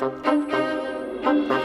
[0.00, 1.59] Thank you.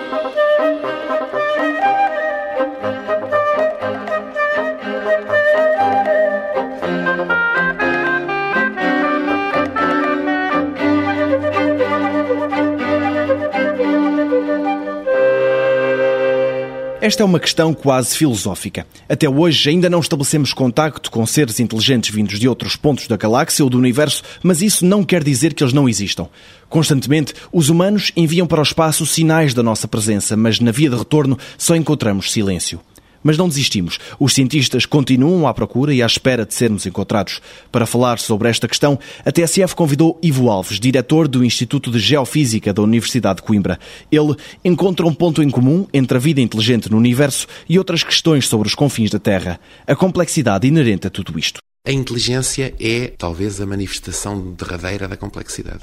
[17.01, 18.87] Esta é uma questão quase filosófica.
[19.07, 23.63] Até hoje ainda não estabelecemos contacto com seres inteligentes vindos de outros pontos da galáxia
[23.65, 26.27] ou do universo, mas isso não quer dizer que eles não existam.
[26.69, 30.95] Constantemente, os humanos enviam para o espaço sinais da nossa presença, mas na via de
[30.95, 32.79] retorno só encontramos silêncio.
[33.25, 33.97] Mas não desistimos.
[34.19, 37.41] Os cientistas continuam à procura e à espera de sermos encontrados.
[37.71, 42.71] Para falar sobre esta questão, a TSF convidou Ivo Alves, diretor do Instituto de Geofísica
[42.71, 43.79] da Universidade de Coimbra.
[44.11, 48.47] Ele encontra um ponto em comum entre a vida inteligente no universo e outras questões
[48.47, 49.59] sobre os confins da Terra.
[49.87, 51.57] A complexidade inerente a tudo isto.
[51.83, 55.79] A inteligência é talvez a manifestação derradeira da complexidade.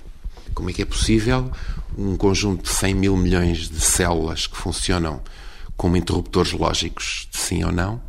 [0.55, 1.50] Como é que é possível
[1.98, 5.20] um conjunto de 100 mil milhões de células que funcionam
[5.77, 8.01] como interruptores lógicos de sim ou não,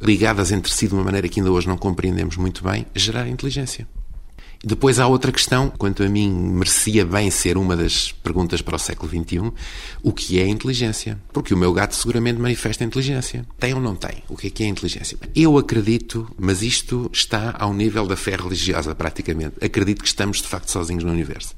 [0.00, 3.86] ligadas entre si de uma maneira que ainda hoje não compreendemos muito bem, gerar inteligência.
[4.64, 8.78] Depois há outra questão, quanto a mim merecia bem ser uma das perguntas para o
[8.78, 9.52] século XXI,
[10.04, 11.18] o que é inteligência?
[11.32, 13.44] Porque o meu gato seguramente manifesta inteligência.
[13.58, 14.22] Tem ou não tem?
[14.28, 15.18] O que é que é inteligência?
[15.34, 19.56] Eu acredito, mas isto está ao nível da fé religiosa praticamente.
[19.60, 21.56] Acredito que estamos de facto sozinhos no universo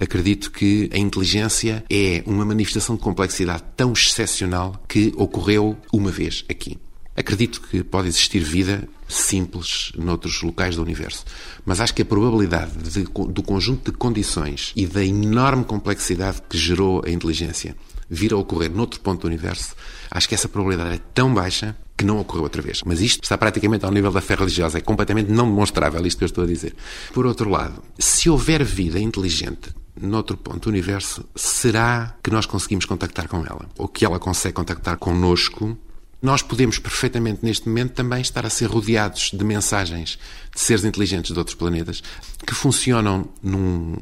[0.00, 6.44] acredito que a inteligência é uma manifestação de complexidade tão excepcional que ocorreu uma vez
[6.48, 6.78] aqui.
[7.14, 11.24] Acredito que pode existir vida simples noutros locais do universo,
[11.64, 16.56] mas acho que a probabilidade de, do conjunto de condições e da enorme complexidade que
[16.56, 17.76] gerou a inteligência
[18.08, 19.74] vir a ocorrer noutro ponto do universo,
[20.10, 22.82] acho que essa probabilidade é tão baixa que não ocorreu outra vez.
[22.84, 26.24] Mas isto está praticamente ao nível da fé religiosa, é completamente não demonstrável isto que
[26.24, 26.74] eu estou a dizer.
[27.12, 32.84] Por outro lado, se houver vida inteligente noutro ponto do universo, será que nós conseguimos
[32.84, 33.68] contactar com ela?
[33.76, 35.76] Ou que ela consegue contactar connosco?
[36.20, 40.18] Nós podemos perfeitamente, neste momento, também estar a ser rodeados de mensagens
[40.54, 42.00] de seres inteligentes de outros planetas
[42.46, 43.96] que funcionam num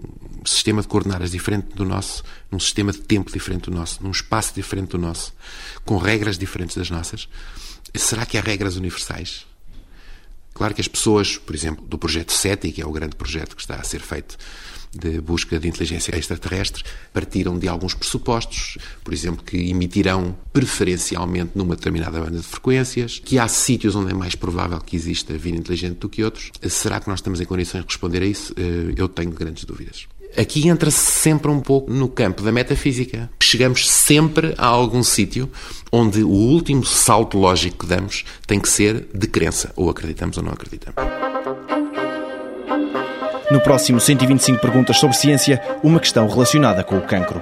[0.45, 4.55] sistema de coordenadas diferente do nosso, num sistema de tempo diferente do nosso, num espaço
[4.55, 5.33] diferente do nosso,
[5.85, 7.27] com regras diferentes das nossas.
[7.97, 9.47] Será que há regras universais?
[10.53, 13.63] Claro que as pessoas, por exemplo, do projeto SETI, que é o grande projeto que
[13.63, 14.37] está a ser feito
[14.93, 21.77] de busca de inteligência extraterrestre partiram de alguns pressupostos, por exemplo, que emitirão preferencialmente numa
[21.77, 25.99] determinada banda de frequências, que há sítios onde é mais provável que exista vida inteligente
[25.99, 26.51] do que outros.
[26.69, 28.53] Será que nós estamos em condições de responder a isso?
[28.57, 30.09] Eh, eu tenho grandes dúvidas.
[30.37, 33.31] Aqui entra-se sempre um pouco no campo da metafísica.
[33.43, 35.51] Chegamos sempre a algum sítio
[35.93, 40.43] onde o último salto lógico que damos tem que ser de crença, ou acreditamos ou
[40.43, 41.03] não acreditamos.
[43.51, 47.41] No próximo 125 perguntas sobre ciência, uma questão relacionada com o cancro.